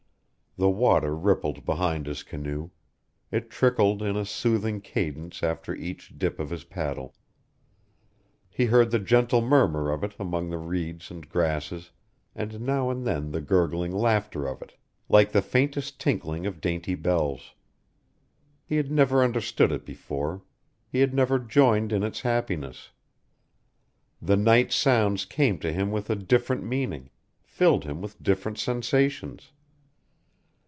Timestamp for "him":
25.71-25.91, 27.85-28.01